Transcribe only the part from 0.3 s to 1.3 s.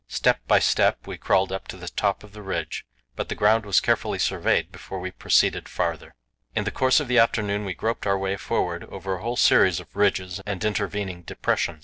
by step we